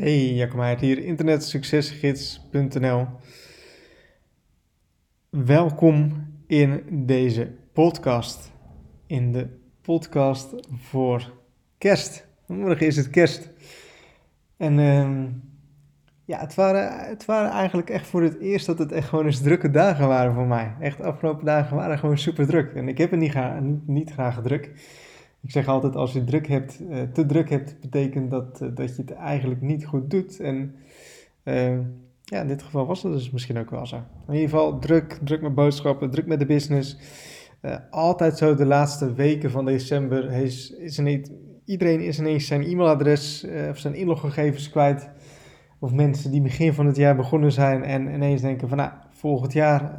[0.00, 3.06] Hey, Heijt hier, internetsuccesgids.nl.
[5.30, 8.52] Welkom in deze podcast.
[9.06, 9.46] In de
[9.82, 11.32] podcast voor
[11.78, 12.26] kerst.
[12.46, 13.50] Morgen is het kerst.
[14.56, 15.24] En uh,
[16.24, 19.42] ja, het waren, het waren eigenlijk echt voor het eerst dat het echt gewoon eens
[19.42, 20.74] drukke dagen waren voor mij.
[20.80, 22.72] Echt de afgelopen dagen waren gewoon super druk.
[22.72, 24.70] En ik heb het niet, niet, niet graag druk.
[25.42, 28.96] Ik zeg altijd, als je druk hebt, uh, te druk hebt, betekent dat, uh, dat
[28.96, 30.40] je het eigenlijk niet goed doet.
[30.40, 30.74] En
[31.44, 31.78] uh,
[32.24, 33.96] ja, in dit geval was dat dus misschien ook wel zo.
[34.26, 36.96] In ieder geval druk, druk met boodschappen, druk met de business.
[37.90, 41.32] altijd zo de laatste weken van december is, is niet,
[41.64, 45.10] iedereen is ineens zijn e-mailadres of zijn inloggegevens kwijt.
[45.78, 49.52] Of mensen die begin van het jaar begonnen zijn en ineens denken van nou, volgend
[49.52, 49.98] jaar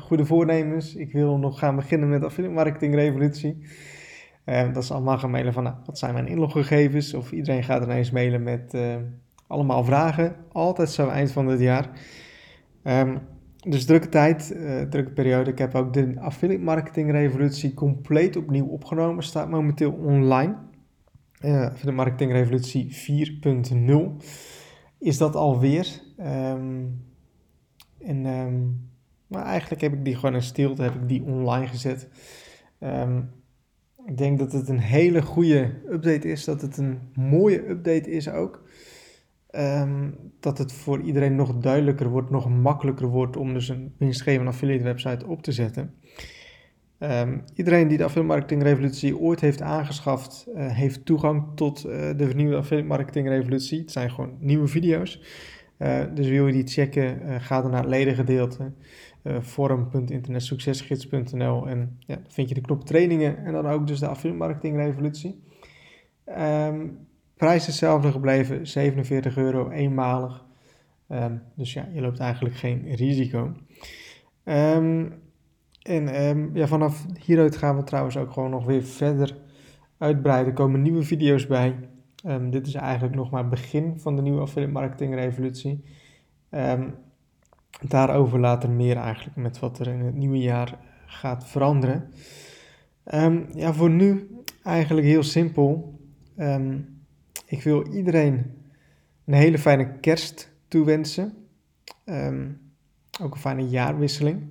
[0.00, 0.94] goede voornemens.
[0.94, 3.58] Ik wil nog gaan beginnen met affiliate marketing revolutie.
[4.48, 7.14] Uh, dat is allemaal gaan mailen van, nou, wat zijn mijn inloggegevens?
[7.14, 8.96] Of iedereen gaat ineens mailen met uh,
[9.46, 10.36] allemaal vragen.
[10.52, 11.90] Altijd zo eind van het jaar.
[12.84, 13.18] Um,
[13.58, 15.50] dus drukke tijd, uh, drukke periode.
[15.50, 19.24] Ik heb ook de affiliate marketing revolutie compleet opnieuw opgenomen.
[19.24, 20.56] Staat momenteel online.
[21.40, 22.96] affiliate marketing revolutie
[24.20, 24.26] 4.0
[24.98, 26.00] is dat alweer.
[26.18, 27.06] Um,
[29.26, 32.08] maar eigenlijk heb ik die gewoon in stilte, heb ik die online gezet.
[34.08, 38.28] Ik denk dat het een hele goede update is, dat het een mooie update is
[38.28, 38.62] ook.
[39.50, 44.50] Um, dat het voor iedereen nog duidelijker wordt, nog makkelijker wordt om dus een winstgevende
[44.50, 45.94] affiliate website op te zetten.
[46.98, 51.92] Um, iedereen die de affiliate marketing revolutie ooit heeft aangeschaft, uh, heeft toegang tot uh,
[52.16, 53.80] de vernieuwde affiliate marketing revolutie.
[53.80, 55.22] Het zijn gewoon nieuwe video's.
[55.78, 58.68] Uh, dus wil je die checken, ga dan naar het ledengedeelte uh,
[59.40, 64.44] forum.internetsuccesgids.nl en ja, dan vind je de knop trainingen en dan ook dus de affiliate
[64.44, 65.42] marketing revolutie.
[66.38, 67.06] Um,
[67.36, 70.44] prijs is hetzelfde gebleven, 47 euro eenmalig.
[71.08, 73.52] Um, dus ja, je loopt eigenlijk geen risico.
[74.44, 75.12] Um,
[75.82, 79.36] en ja, vanaf hieruit gaan we trouwens ook gewoon nog weer verder
[79.98, 80.46] uitbreiden.
[80.46, 81.74] Er komen nieuwe video's bij.
[82.50, 85.84] dit is eigenlijk nog maar het begin van de nieuwe affiliate marketing revolutie.
[87.80, 92.10] Daarover later meer eigenlijk met wat er in het nieuwe jaar gaat veranderen.
[93.14, 94.28] Um, ja, voor nu
[94.62, 95.98] eigenlijk heel simpel.
[96.38, 97.02] Um,
[97.46, 98.52] ik wil iedereen
[99.24, 101.32] een hele fijne kerst toewensen.
[102.04, 102.60] Um,
[103.20, 104.42] ook een fijne jaarwisseling.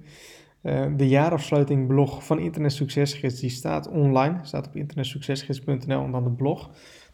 [0.62, 4.40] Uh, de jaarafsluiting blog van Internet Succesgids die staat online.
[4.42, 6.70] Staat op internetsuccesgids.nl en dan de blog.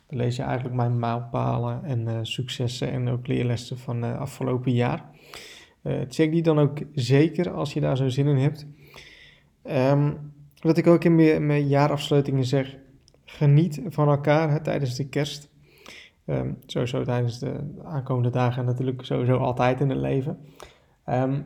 [0.08, 4.72] Daar lees je eigenlijk mijn mijlpalen en uh, successen en ook leerlessen van uh, afgelopen
[4.72, 5.06] jaar.
[5.84, 8.68] Uh, check die dan ook zeker als je daar zo zin in hebt.
[9.64, 12.78] Um, wat ik ook in mijn, mijn jaarafsluitingen zeg,
[13.26, 15.50] geniet van elkaar tijdens de kerst.
[16.26, 20.40] Um, sowieso tijdens de aankomende dagen en natuurlijk sowieso altijd in het leven.
[21.10, 21.46] Um,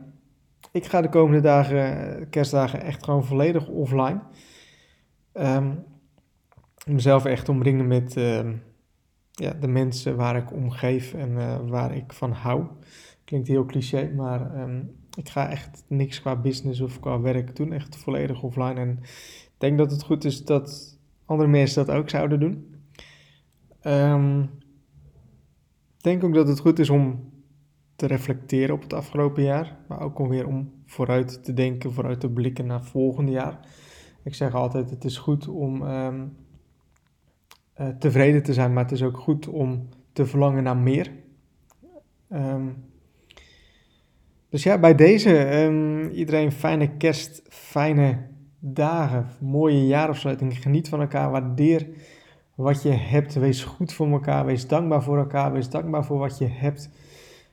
[0.72, 4.20] ik ga de komende dagen, kerstdagen, echt gewoon volledig offline.
[6.86, 8.14] Mezelf echt omringen met
[9.32, 12.66] ja, de mensen waar ik om geef en uh, waar ik van hou.
[13.28, 17.72] Klinkt heel cliché, maar um, ik ga echt niks qua business of qua werk doen.
[17.72, 18.74] Echt volledig offline.
[18.74, 22.74] En ik denk dat het goed is dat andere mensen dat ook zouden doen.
[23.82, 24.42] Um,
[25.96, 27.30] ik denk ook dat het goed is om
[27.96, 29.76] te reflecteren op het afgelopen jaar.
[29.88, 33.60] Maar ook om weer om vooruit te denken, vooruit te blikken naar volgend jaar.
[34.22, 36.36] Ik zeg altijd, het is goed om um,
[37.80, 41.12] uh, tevreden te zijn, maar het is ook goed om te verlangen naar meer.
[42.32, 42.86] Um,
[44.50, 48.18] dus ja, bij deze um, iedereen fijne kerst, fijne
[48.58, 50.62] dagen, mooie jaarafsluiting.
[50.62, 51.86] Geniet van elkaar, waardeer
[52.54, 53.34] wat je hebt.
[53.34, 56.90] Wees goed voor elkaar, wees dankbaar voor elkaar, wees dankbaar voor wat je hebt.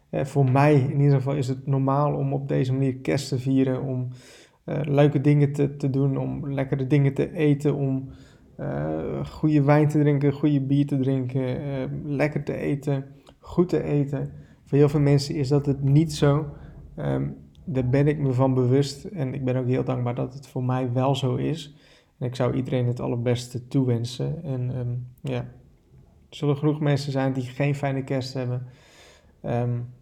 [0.10, 3.40] Eh, voor mij in ieder geval is het normaal om op deze manier kerst te
[3.40, 4.08] vieren, om
[4.66, 8.10] uh, leuke dingen te, te doen, om lekkere dingen te eten, om
[8.60, 11.58] uh, goede wijn te drinken, goede bier te drinken,
[12.06, 13.06] lekker te eten,
[13.40, 14.32] goed te eten.
[14.66, 16.46] Voor heel veel mensen is dat het niet zo.
[16.98, 20.48] Um, daar ben ik me van bewust en ik ben ook heel dankbaar dat het
[20.48, 21.76] voor mij wel zo is.
[22.18, 24.44] En ik zou iedereen het allerbeste toewensen.
[24.44, 25.40] En um, ja,
[26.30, 28.68] er zullen genoeg mensen zijn die geen fijne kerst hebben.
[29.46, 29.94] Um,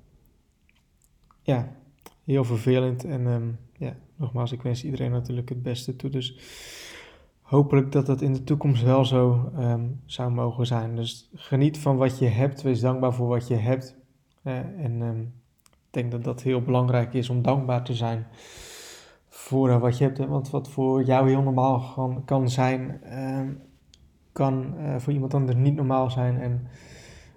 [1.42, 1.76] ja,
[2.24, 3.04] heel vervelend.
[3.06, 6.10] En ja, nogmaals, ik wens iedereen natuurlijk het beste toe.
[6.10, 6.38] Dus
[7.42, 9.52] hopelijk dat dat in de toekomst wel zo
[10.06, 10.96] zou mogen zijn.
[10.96, 12.62] Dus geniet van wat je hebt.
[12.62, 13.96] Wees dankbaar voor wat je hebt.
[14.44, 15.34] En
[15.94, 18.28] denk dat dat heel belangrijk is om dankbaar te zijn
[19.30, 20.18] voor uh, wat je hebt.
[20.18, 23.40] Want wat voor jou heel normaal kan, zijn, uh,
[24.32, 26.42] kan uh, voor iemand anders niet normaal zijn.
[26.42, 26.68] En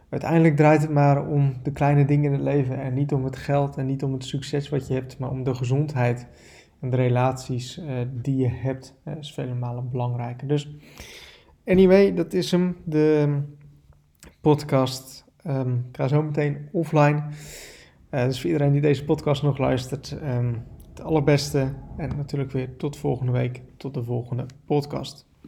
[0.08, 3.37] Uiteindelijk draait het maar om de kleine dingen in het leven en niet om het
[3.37, 6.26] geld en niet om het succes wat je hebt, maar om de gezondheid
[6.81, 10.49] en de relaties uh, die je hebt, uh, is vele malen belangrijker.
[10.49, 10.76] Dus
[11.67, 13.38] anyway, dat is hem, de
[14.41, 15.25] podcast.
[15.47, 17.23] Um, ik ga zo meteen offline.
[18.11, 22.76] Uh, dus voor iedereen die deze podcast nog luistert, um, het allerbeste en natuurlijk weer
[22.76, 25.26] tot volgende week, tot de volgende podcast.